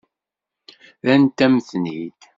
Rrant-am-ten-id. 1.03 2.19